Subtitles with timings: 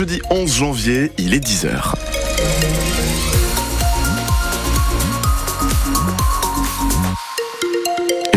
[0.00, 1.94] Jeudi 11 janvier, il est 10h.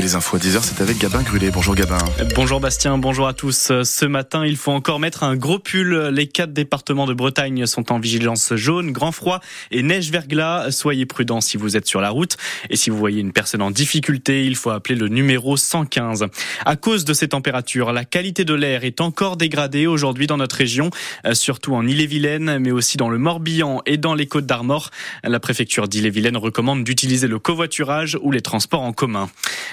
[0.01, 1.51] Les infos à 10h, c'est avec Gabin Grulé.
[1.51, 1.99] Bonjour Gabin.
[2.35, 3.71] Bonjour Bastien, bonjour à tous.
[3.83, 6.09] Ce matin, il faut encore mettre un gros pull.
[6.11, 10.71] Les quatre départements de Bretagne sont en vigilance jaune, grand froid et neige verglas.
[10.71, 12.37] Soyez prudents si vous êtes sur la route.
[12.71, 16.25] Et si vous voyez une personne en difficulté, il faut appeler le numéro 115.
[16.65, 20.55] À cause de ces températures, la qualité de l'air est encore dégradée aujourd'hui dans notre
[20.55, 20.89] région,
[21.33, 24.89] surtout en Ille-et-Vilaine, mais aussi dans le Morbihan et dans les Côtes d'Armor.
[25.23, 29.29] La préfecture d'Ille-et-Vilaine recommande d'utiliser le covoiturage ou les transports en commun.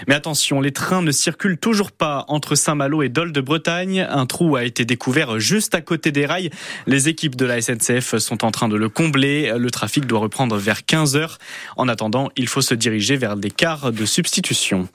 [0.07, 0.28] Mais attention,
[0.63, 4.07] les trains ne circulent toujours pas entre Saint-Malo et Dole de Bretagne.
[4.11, 6.51] Un trou a été découvert juste à côté des rails.
[6.87, 9.55] Les équipes de la SNCF sont en train de le combler.
[9.57, 11.39] Le trafic doit reprendre vers 15 heures.
[11.79, 14.89] En attendant, il faut se diriger vers des cars de substitution.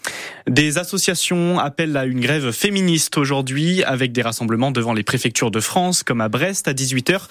[0.48, 5.60] Des associations appellent à une grève féministe aujourd'hui avec des rassemblements devant les préfectures de
[5.60, 7.22] France comme à Brest à 18h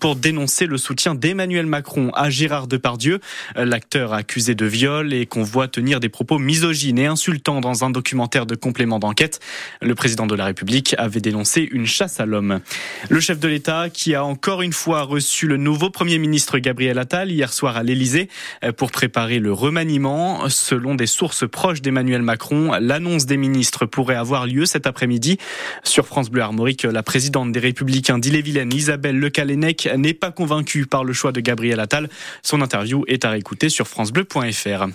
[0.00, 3.20] pour dénoncer le soutien d'Emmanuel Macron à Gérard Depardieu,
[3.54, 7.90] l'acteur accusé de viol et qu'on voit tenir des propos misogynes et insultants dans un
[7.90, 9.40] documentaire de complément d'enquête.
[9.80, 12.60] Le président de la République avait dénoncé une chasse à l'homme.
[13.08, 16.98] Le chef de l'État qui a encore une fois reçu le nouveau Premier ministre Gabriel
[16.98, 18.28] Attal hier soir à l'Élysée
[18.76, 20.48] pour préparer le remaniement.
[20.48, 25.38] Selon des sources proches d'Emmanuel Macron, l'annonce des ministres pourrait avoir lieu cet après-midi.
[25.82, 30.86] Sur France Bleu Armorique, la présidente des Républicains d'Ille-et-Vilaine, Isabelle Le Calennec, n'est pas convaincue
[30.86, 32.08] par le choix de Gabriel Attal.
[32.42, 34.86] Son interview est à réécouter sur francebleu.fr.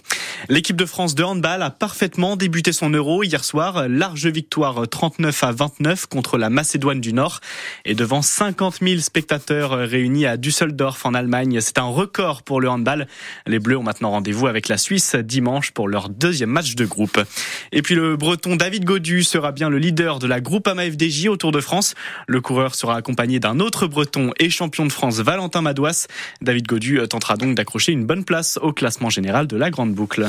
[0.50, 3.90] L'équipe de France de handball a parfaitement débuté son euro hier soir.
[3.90, 7.42] Large victoire 39 à 29 contre la Macédoine du Nord.
[7.86, 12.70] Et devant 50 000 spectateurs réunis à Düsseldorf en Allemagne, c'est un record pour le
[12.70, 13.08] handball.
[13.46, 17.20] Les Bleus ont maintenant rendez-vous avec la Suisse dimanche pour leur deuxième match de groupe.
[17.72, 21.38] Et puis le Breton David Godu sera bien le leader de la groupe AMA-FDJ au
[21.38, 21.96] Tour de France.
[22.28, 26.08] Le coureur sera accompagné d'un autre Breton et champion de France Valentin Madouas.
[26.42, 30.27] David Godu tentera donc d'accrocher une bonne place au classement général de la Grande Boucle.